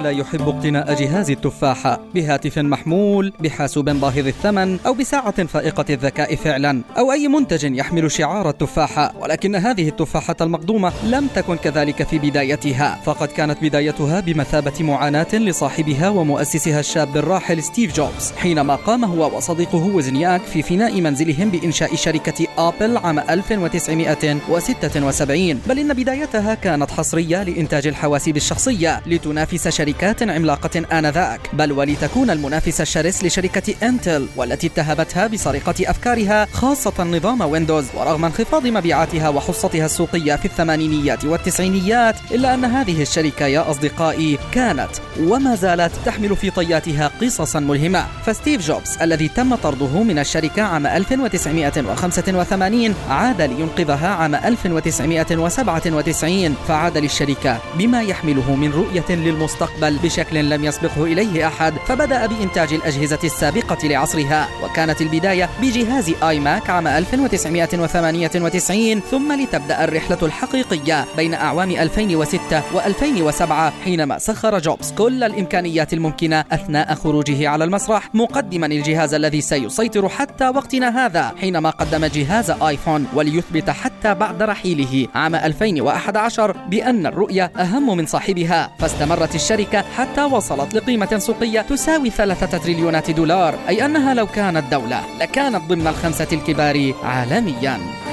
لا 0.00 0.10
يحب 0.10 0.48
اقتناء 0.48 0.94
جهاز 0.94 1.30
التفاحة 1.30 2.00
بهاتف 2.14 2.58
محمول 2.58 3.32
بحاسوب 3.40 3.90
باهظ 3.90 4.26
الثمن 4.26 4.78
أو 4.86 4.94
بساعة 4.94 5.46
فائقة 5.46 5.84
الذكاء 5.90 6.34
فعلا 6.34 6.82
أو 6.98 7.12
أي 7.12 7.28
منتج 7.28 7.76
يحمل 7.76 8.10
شعار 8.10 8.48
التفاحة 8.48 9.12
ولكن 9.20 9.56
هذه 9.56 9.88
التفاحة 9.88 10.36
المقضومة 10.40 10.92
لم 11.04 11.26
تكن 11.34 11.56
كذلك 11.56 12.02
في 12.02 12.18
بدايتها. 12.18 13.00
فقد 13.04 13.28
كانت 13.28 13.58
بدايتها 13.62 14.20
بمثابة 14.20 14.72
معاناة 14.80 15.34
لصاحبها 15.34 16.08
ومؤسسها 16.08 16.80
الشاب 16.80 17.16
الراحل 17.16 17.62
ستيف 17.62 17.96
جوبز 17.96 18.32
حينما 18.36 18.74
قام 18.74 19.04
هو 19.04 19.36
وصديقه 19.36 19.86
وزنياك 19.86 20.40
في 20.40 20.62
فناء 20.62 21.00
منزلهم 21.00 21.50
بإنشاء 21.50 21.94
شركة 21.94 22.46
آبل 22.58 22.96
عام 22.96 23.18
1976 23.18 25.60
بل 25.68 25.78
إن 25.78 25.94
بدايتها 25.94 26.54
كانت 26.54 26.90
حصرية 26.90 27.42
لإنتاج 27.42 27.86
الحواسيب 27.86 28.36
الشخصية 28.36 29.02
لتنافس 29.06 29.68
شركة 29.68 29.83
شركات 29.84 30.22
عملاقة 30.22 30.82
آنذاك 30.92 31.40
بل 31.52 31.72
ولتكون 31.72 32.30
المنافس 32.30 32.80
الشرس 32.80 33.24
لشركة 33.24 33.74
إنتل 33.82 34.26
والتي 34.36 34.66
اتهمتها 34.66 35.26
بسرقة 35.26 35.74
أفكارها 35.80 36.46
خاصة 36.52 37.04
نظام 37.04 37.40
ويندوز 37.40 37.84
ورغم 37.94 38.24
انخفاض 38.24 38.66
مبيعاتها 38.66 39.28
وحصتها 39.28 39.86
السوقية 39.86 40.36
في 40.36 40.44
الثمانينيات 40.44 41.24
والتسعينيات 41.24 42.16
إلا 42.30 42.54
أن 42.54 42.64
هذه 42.64 43.02
الشركة 43.02 43.46
يا 43.46 43.70
أصدقائي 43.70 44.38
كانت 44.52 44.88
وما 45.20 45.54
زالت 45.54 45.92
تحمل 46.06 46.36
في 46.36 46.50
طياتها 46.50 47.10
قصصا 47.22 47.60
ملهمة. 47.60 48.06
فستيف 48.26 48.66
جوبز 48.66 48.98
الذي 49.02 49.28
تم 49.28 49.54
طرده 49.54 50.02
من 50.02 50.18
الشركة 50.18 50.62
عام 50.62 50.86
1985 50.86 52.94
عاد 53.08 53.42
لينقذها 53.42 54.08
عام 54.08 54.34
1997 54.34 56.56
فعاد 56.68 56.98
للشركة 56.98 57.58
بما 57.78 58.02
يحمله 58.02 58.54
من 58.54 58.72
رؤية 58.72 59.16
للمستقبل. 59.16 59.73
المستقبل 59.74 59.98
بشكل 59.98 60.50
لم 60.50 60.64
يسبقه 60.64 61.04
إليه 61.04 61.46
أحد 61.46 61.74
فبدأ 61.86 62.26
بإنتاج 62.26 62.72
الأجهزة 62.72 63.18
السابقة 63.24 63.88
لعصرها 63.88 64.48
وكانت 64.64 65.00
البداية 65.00 65.48
بجهاز 65.62 66.12
آي 66.22 66.40
ماك 66.40 66.70
عام 66.70 66.86
1998 66.86 69.00
ثم 69.00 69.32
لتبدأ 69.32 69.84
الرحلة 69.84 70.18
الحقيقية 70.22 71.06
بين 71.16 71.34
أعوام 71.34 71.70
2006 71.70 72.60
و2007 72.60 73.52
حينما 73.84 74.18
سخر 74.18 74.58
جوبز 74.58 74.92
كل 74.92 75.24
الإمكانيات 75.24 75.92
الممكنة 75.92 76.44
أثناء 76.52 76.94
خروجه 76.94 77.48
على 77.48 77.64
المسرح 77.64 78.14
مقدما 78.14 78.66
الجهاز 78.66 79.14
الذي 79.14 79.40
سيسيطر 79.40 80.08
حتى 80.08 80.48
وقتنا 80.48 81.06
هذا 81.06 81.32
حينما 81.40 81.70
قدم 81.70 82.04
جهاز 82.04 82.50
آيفون 82.50 83.06
وليثبت 83.14 83.70
حتى 83.70 83.93
بعد 84.12 84.42
رحيله 84.42 85.08
عام 85.14 85.34
2011 85.34 86.56
بأن 86.68 87.06
الرؤية 87.06 87.44
أهم 87.44 87.96
من 87.96 88.06
صاحبها 88.06 88.70
فاستمرت 88.78 89.34
الشركة 89.34 89.84
حتى 89.96 90.24
وصلت 90.24 90.74
لقيمة 90.74 91.18
سوقية 91.18 91.60
تساوي 91.60 92.10
ثلاثة 92.10 92.58
تريليونات 92.58 93.10
دولار 93.10 93.54
أي 93.68 93.84
أنها 93.84 94.14
لو 94.14 94.26
كانت 94.26 94.64
دولة 94.72 95.00
لكانت 95.20 95.62
ضمن 95.68 95.86
الخمسة 95.86 96.28
الكبار 96.32 96.94
عالمياً. 97.04 98.03